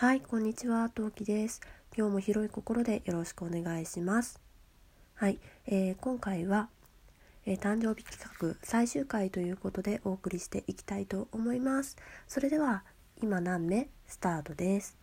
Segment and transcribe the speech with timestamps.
[0.00, 1.60] はい、こんにちは、トウキです。
[1.96, 4.40] 今日も広い心でよろしくお願いします。
[5.16, 6.68] はい、えー、今回は、
[7.46, 11.96] えー、誕生日企画最終回ということでお送りしていきたいと思います。
[12.28, 12.84] それでは、
[13.20, 14.96] 今何目スタートです。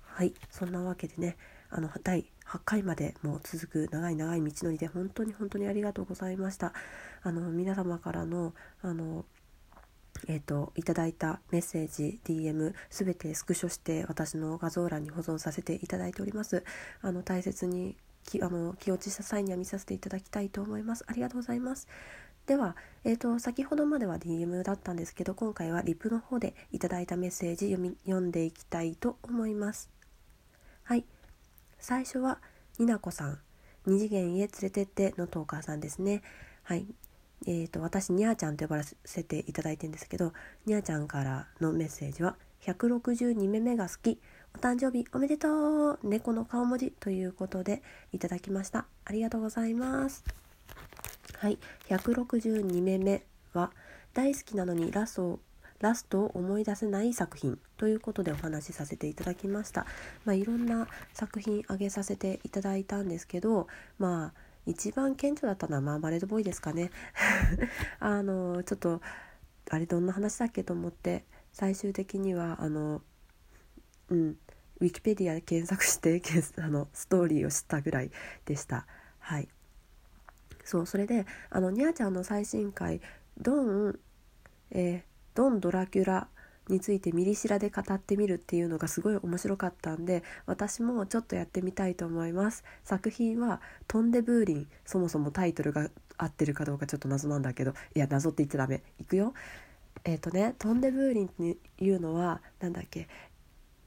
[0.00, 1.36] はい、そんなわけでね、
[1.68, 6.72] あの第8回までもう続く長い長い道のりで本当に本当にありがとうございました。
[7.22, 9.26] あの皆様からのあの
[10.28, 16.64] えーと、いただいたメッセージ DM すべてスクショして私の画像欄に保存させていただいております。
[17.02, 21.04] あの大切にきあの気落ちした際には見させていただきたいと思います。
[21.06, 21.88] ありがとうございます。
[22.46, 29.90] では、えーと、先ほどまでは DM だったんですけど今回はリプの方でいただいたメッセージ読み読んでいきたいと思います。
[30.82, 31.04] はい。
[31.78, 32.38] 最初は
[32.78, 33.38] になこさん。
[33.86, 36.22] 二次元へ連れてってのトーカーさんですね。
[36.62, 36.86] はい。
[37.46, 40.32] えーと、私にゃーちゃんと呼ばせていただいてるんですけど
[40.66, 44.18] にゃーちゃんからのメッセージは「162目目が好き。
[44.54, 45.98] お誕生日おめでとう。
[46.02, 48.86] 猫の顔文字」ということでいただきました。
[49.04, 50.24] ありがとうございます。
[51.36, 51.58] はい
[51.88, 53.70] 162目目は
[54.14, 55.40] 大好きなのにラスト
[55.80, 59.84] ラストを思い出せない作品ということでお話しさせていただきました。
[60.24, 63.66] まあ、いろんな作品あげさせていただいたんですけど
[63.98, 66.90] まあ一番顕著だったのはマーマレードボーイですかね。
[68.00, 69.00] あのちょっと
[69.70, 73.02] あれどんな話だっけと思って最終的にはあの
[74.08, 74.38] うん
[74.80, 76.20] ウィキペディアで検索して
[76.62, 78.10] あのストーリーを知ったぐらい
[78.44, 78.86] でした。
[79.18, 79.48] はい。
[80.64, 83.00] そうそれであのニャーちゃんの最新回
[83.38, 83.98] 「ドン、
[84.70, 85.02] えー、
[85.34, 86.28] ドン・ドラキュラ
[86.68, 92.64] についてミリシラで語ってみるっていうのがすごい面白かったんで私もちょっとやってみたいと思います。
[92.84, 98.82] 作品は「トンデブーリン」そもそもタイトルが合ってるかどうかちょっと謎なんだけどいや謎って言っちゃダメ。
[98.98, 99.34] いくよ。
[100.04, 103.08] えっ、ー、とねトンデブーリンっていうのはなんだっけ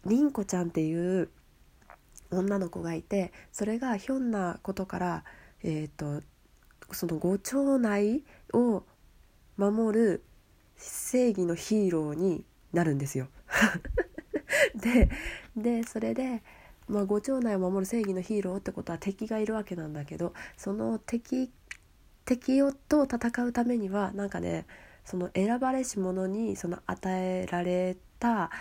[0.05, 1.29] りんこちゃんっていう
[2.31, 5.23] 女の子がいてそれがひょんなことから
[5.63, 6.23] えっ、ー、と
[6.91, 8.23] そのご町内
[8.53, 8.83] を
[9.57, 10.23] 守る
[10.77, 13.27] 正義のヒーローになるんですよ。
[14.75, 15.09] で
[15.55, 16.41] でそれで、
[16.87, 21.51] まあ、ご町内を守る正義のヒーローってことは敵がいるわけなんだけどその敵
[22.25, 24.65] 敵をと戦うためにはなんかね
[25.05, 28.51] その選ばれし者にその与えられた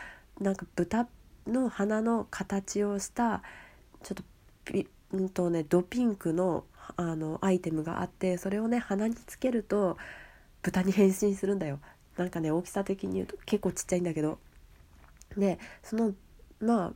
[0.40, 1.08] なんか豚
[1.46, 3.42] の花の形をした
[4.02, 4.24] ちょっと
[4.64, 4.86] ピ
[5.16, 6.64] んとねドピンクの
[6.96, 9.96] あのアイテムがあってそれをね鼻につけると
[10.62, 11.80] 豚に変身するんだよ
[12.16, 14.38] なんかね大きさ的に言うと結構ちっちゃいんだけど。
[15.36, 16.14] でその
[16.60, 16.92] まあ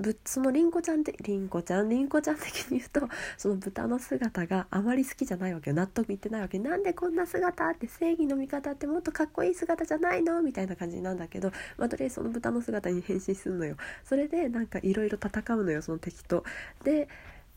[0.00, 5.76] ぶそのりんこちゃんってりんこちゃんりんこちゃん的に言うと その豚の姿があまり好きじゃないわけよ。
[5.76, 6.58] 納得いってないわけ。
[6.58, 10.42] なんでこんな姿って正義の味方ってもっとかっこいい姿じゃないの？
[10.42, 13.76] みたいな感じなんだけど、まあ、とりあえずその豚の姿に変身するのよ。
[14.04, 16.44] それでなんかいろいろ戦うのよその敵と。
[16.82, 17.08] で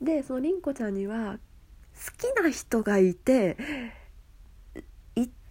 [0.01, 1.39] でそのりんこちゃんには
[1.93, 3.55] 好きな人がいて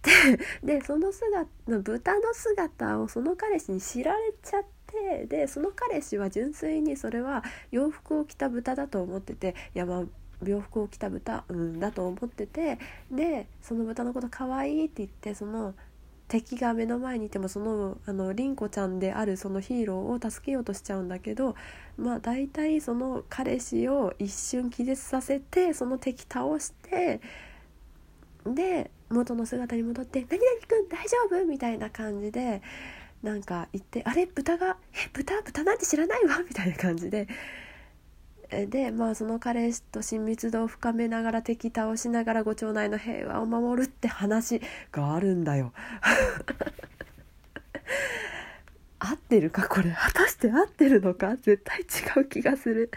[0.65, 10.05] でその姿豚の姿をその彼氏に知られちゃってでその彼氏は純粋にそれは洋服を着た豚だと思ってていやま
[10.43, 12.79] 洋服を着た豚、うん、だと思ってて
[13.11, 15.75] でその豚のこと可愛いって言ってその
[16.29, 21.55] 敵が目の前にいてもそのあの凛子ちゃんであるそのヒーローを助けようとしちゃうんだけど
[21.99, 27.21] まあ大体その彼氏を一瞬気絶させてその敵倒して
[28.47, 32.63] で元の姿に戻って「何々くん大丈夫?」みたいな感じで
[33.23, 34.27] なんか言って「あれ？
[34.27, 34.77] 豚が？
[34.95, 35.41] え豚？
[35.43, 37.29] 豚なんて知らないわ」みたいな感じで。
[38.69, 45.73] でまあその彼氏と親密度を深めながら敵倒しながらご町内の平和を守るって話があるんだよ。
[48.99, 49.67] 合ってるか？
[49.69, 51.37] これ果たして合ってるのか？
[51.37, 51.85] 絶対違
[52.21, 52.91] う気がする。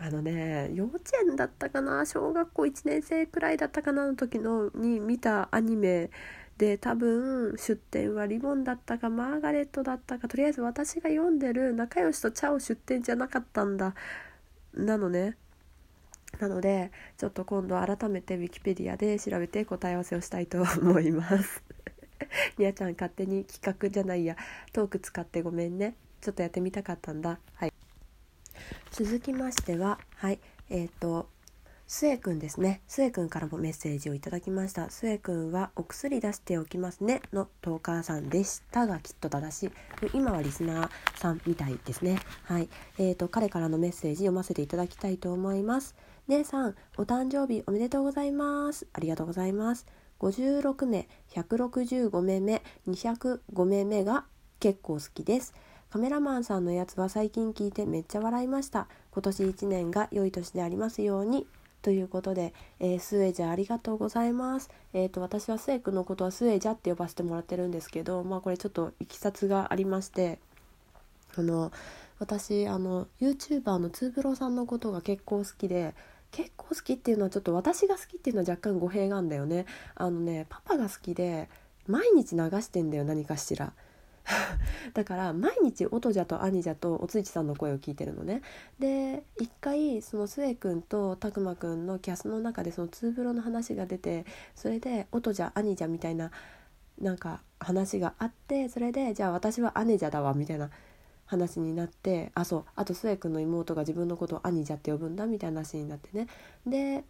[0.00, 6.10] あのね幼稚園だったかな小学校1年生くらいだったかなの時のに見たアニメ
[6.58, 13.94] で多分出典はリボンだったかマーガレットだったかとりあえず私が読んでる仲良しとチャオ出典じゃなかったんだ。
[14.72, 15.36] なのね
[16.40, 21.62] なのでちょっと今度改めてウィキペディアで調べて答え合わせをしたいと思います。
[22.58, 24.36] にゃちゃん勝手に企画じゃないや
[24.72, 25.94] トーク使ってごめんね。
[26.20, 27.38] ちょっとやってみたかったんだ。
[27.54, 27.72] はい。
[28.90, 30.40] 続きましてははい
[30.70, 31.28] えっ、ー、と
[31.86, 32.80] スエくんですね。
[32.88, 34.88] スエくんからもメッセージをいただきました。
[34.88, 39.70] スエくんはお薬出しておきますねのトーカーさんでしたがきっと正しい。
[40.14, 42.18] 今はリスナーさんみたいですね。
[42.44, 42.68] はい。
[42.98, 45.94] えっ、ー、と、彼からのメッセージ読ませていただきたいと思います。
[46.28, 48.86] 姉さん、お誕生日おめでとうございます。
[48.94, 49.86] ありがとうございます。
[50.20, 54.24] 56名、165名目、205名目が
[54.58, 55.52] 結構好きです。
[55.94, 61.46] カメラマンさんのやつは最近聞いてめっちゃ笑いました今年1年が良い年でありますように
[61.82, 64.70] ということで、えー、スエジャありがとうございます。
[64.92, 70.40] えっ、ー、と私はスエ君のことはスエジャって呼ばせてもらってるんですけど、まあこれちょっといきさつがありまして、
[71.36, 71.70] あの
[72.18, 75.94] 私あの YouTuber のツーブロさんのことが結構好きで。
[76.32, 79.66] 結構好きっていうのはちょっと私が好きっていうのは若干語弊があるんだよね。
[79.94, 81.48] あのねパパが好きで
[81.86, 83.72] 毎日流してんだよ何かしら。
[84.94, 88.42] だから毎日音じゃと兄じゃとおついちさんの声を聞いてるのね。
[88.78, 94.24] で一回その末君と拓磨君のキャスの中でそのツーブロの話が出て
[94.54, 96.30] それで音じゃ兄じゃみたいな
[96.98, 100.70] なんか話があってそれでじゃあ私は姉じゃだわみたいな
[101.26, 106.28] 話になってあそうあと末君の妹が自分のことを兄じゃって呼ぶんだみたいな話になってね。
[106.66, 107.04] で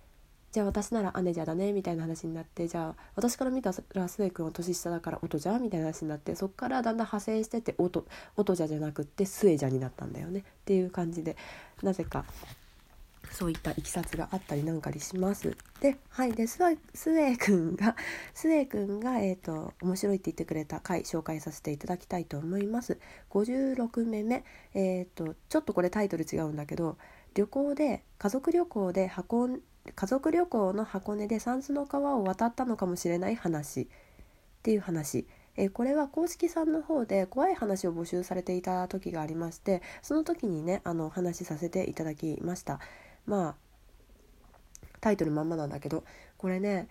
[0.55, 8.07] じゃあ私なら姉じゃだねみたいな話になってじゃあ私から見たらスエ君は年下だから音じゃみたいな話になってそっからだんだん派生してって音
[8.37, 11.37] 音じゃじゃなくってスエじゃになったんだよねっていう感じで
[11.83, 12.25] なぜか
[13.33, 15.57] そういったいきさつがあったりなんかにします。
[15.81, 16.33] で、はい。
[16.35, 17.97] で、スエスエ君が、
[18.33, 22.97] スエ君が、えっ、ー、と、面白いって言ってくれた回、紹介させていただきたいと思います。
[23.31, 24.45] 56目目。
[24.75, 26.97] えっ、ー、と、ちょっとこれタイトル違うんだけど、
[27.35, 29.63] 旅行で、家族旅行で運ん
[29.95, 33.83] 家族旅行の箱根で三途の川を渡ったのかもしれない話。
[33.83, 33.87] っ
[34.63, 35.27] ていう話。
[35.57, 42.81] えこれは公式さんの方で怖い話を募集されていた時がありましてその時にねあの話させていただきました。
[43.27, 43.55] まあ
[45.01, 46.05] タイトルまんまなんだけど
[46.39, 46.89] これね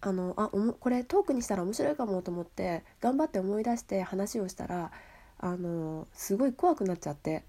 [0.00, 4.92] あのあおもこれトークにしたら面白いかもと思って頑張って思い出して話をしたら
[5.38, 7.44] あのすごい怖くなっちゃって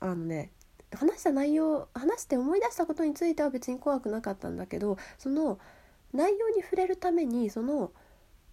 [0.00, 0.50] あのね
[0.96, 5.58] 話した内容話して思い出したことについては別に怖くなかったんだけどその
[6.12, 7.92] 内容に触れるためにその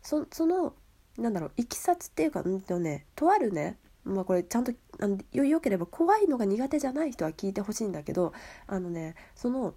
[0.02, 0.74] その
[1.18, 8.34] なんだろういきさつっていうかうんとねとあるねまあこれちゃんとあのよよければ怖いのが苦手じゃない人は聞いてほしいんだけど
[8.68, 9.74] あのねその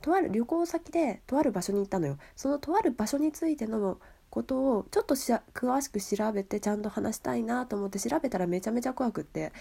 [0.00, 2.18] とある旅行先でとある場所に行ったのよ。
[2.36, 9.52] そのとある場所についてのことをちょっと詳しく調べてちゃんと話したいなと思って調べたらめちゃめちゃ怖くって。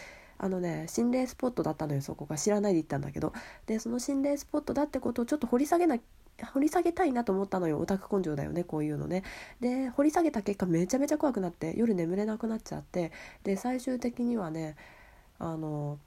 [0.44, 2.38] あのね心霊スポットだったのよそこが。
[2.38, 3.32] 知らないで行ったんだけど。
[3.66, 5.98] でその心霊スポットだってことをちょっと掘り下げな
[6.54, 9.24] 掘り下げたいなと思ったのよオタク根性だよねこういうのね。
[9.62, 13.14] で掘り下げた結果めちゃめちゃ怖くなって夜眠れなくなっちゃって。
[13.46, 14.76] で最終的にはね
[15.40, 15.98] あの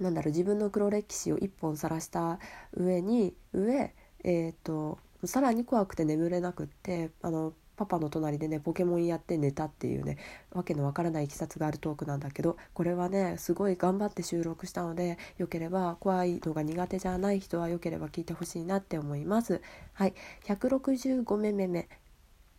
[0.00, 2.40] なんだろう自分の黒歴史を一本晒した
[2.72, 3.94] 上に上
[4.24, 10.18] えっ、ー、とさらに怖くて眠れなくってあのパパの隣でねポケモンやって寝たっていうね
[10.50, 19.62] わけのわからないいきさつがあるトークなんだけどこれはねすごい頑張って収録したのでよければ怖いのが苦手じゃない人はよければ聞いてほしいなって思います。
[19.92, 20.14] はい。
[20.44, 21.88] 165目目目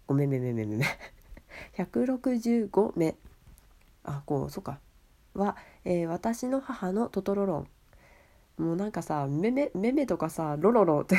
[0.07, 0.85] ごめめめめめめ。
[1.77, 3.15] 165目。
[4.03, 4.79] あこうそうか。
[5.33, 8.63] は、えー、私の母のトトロロン。
[8.63, 11.17] もうなんかさめめめめとかさロロロって。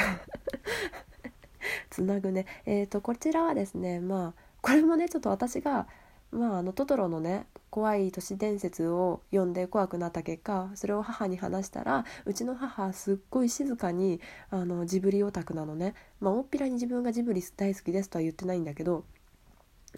[1.90, 2.46] つなぐね。
[2.66, 5.86] えーと、こちらはですねまあこれもねちょっと私が
[6.32, 14.20] まあ、あのトトロのね怖い都市伝説を読んで怖くなった結果それを母に話したらうちの母すっごい静かに
[14.50, 19.04] あのジブリオタクなのね、まあ、大っぴらに自分がジブリ大好きですとは言ってないんだけど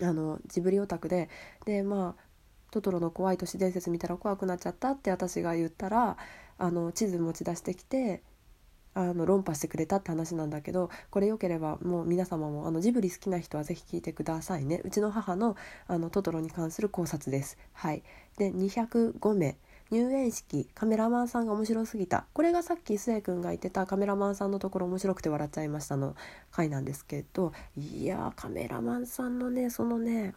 [0.00, 1.28] あのジブリオタクで
[1.66, 2.22] でまあ
[2.70, 6.16] トトロの怖い都市伝説見たら怖くなっちゃったって私が言ったら
[6.56, 8.22] あの地図持ち出してきて
[8.94, 14.80] あの論破してくれたって話なんだけどこれよければもう皆様もあのジブリ好きな人は是非聞いてくださいね。
[14.84, 15.56] うちの母の
[15.86, 17.58] あのトトロに関する考察です。
[17.72, 18.02] はい。
[18.38, 19.56] で205名。
[19.92, 22.24] 入園式カメラマンさんが面白すぎた。
[22.32, 26.16] これがさっき末君が言ってたカメラマンさんのところ面白くて笑っちゃいましたの
[26.50, 30.34] 回なんですけどいやカメラマンさんのねそのね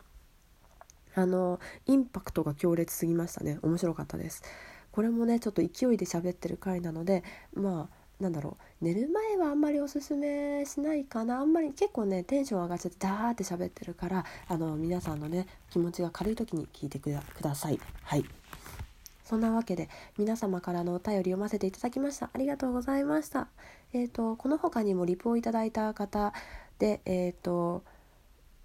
[1.13, 3.57] あのインパクトが強烈すぎましたね。
[3.61, 4.43] 面白かったです。
[4.91, 8.85] これもねちょっと勢いで喋ってる回なのでまあなんだろう。
[8.85, 11.39] 寝る前はあんまりおすすめしないかな。
[11.39, 17.79] あんまり結構ねテンション上がっちゃってダーって喋ってるからあの皆さんのね気持ちが軽い時に聞いてください。
[18.03, 18.25] はい。
[19.25, 22.29] そんなわけで皆様からのお便り読ませていただきました。
[22.31, 23.47] ありがとうございました。
[23.91, 26.31] えっ、ー、とこの他にもリポをいただいた方
[26.79, 27.83] でえっ、ー、と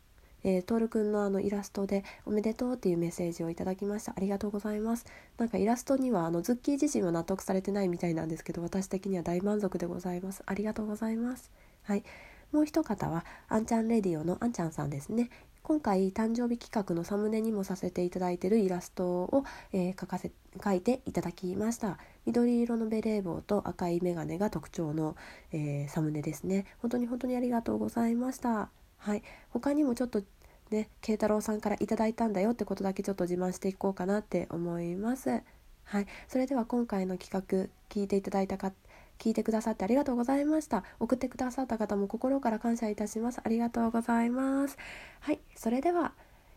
[0.44, 4.14] えー、徹くんのあのイラストでおめでとうっていうメッセージをいただきました。
[4.16, 5.06] ありがとうございます。
[5.38, 10.44] なんかイラストにはあのズッキー自身は納得されてないみたいなんですけど、私的には大満足でございます。
[10.46, 11.52] ありがとうございます。
[11.84, 12.04] はい。
[12.52, 15.30] もう一方は、あんちゃんレディオのあんちゃんさんですね。
[15.68, 21.98] 今回誕生日企画のサムネにもさせていただいているイラストを、えー、描かせ描いていただきました。
[22.28, 25.16] 緑色のベレー帽と赤い眼鏡が特徴の、
[25.52, 26.66] えー、サムネですね。
[26.84, 28.70] 本当に本当にありがとうございました。
[29.00, 29.24] はい。
[29.50, 30.22] 他にもちょっと
[30.70, 35.42] ね慶太郎さんからいただいたんだよってことだけちょっと自慢していこうかなって思います。
[35.86, 36.06] はい。
[36.28, 38.76] それでは今回の企画聞いていただいた方
[39.20, 40.84] 聞いてくださってありがとうございました。
[41.00, 43.42] 送ってくださった方も心から感謝いたします。
[43.44, 44.78] ありがとうございます。
[45.20, 46.14] はい、それでは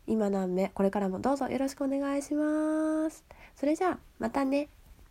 [0.06, 3.24] 今何目これからもどうぞよろしくお願いします。
[3.54, 4.68] それじゃあまたね。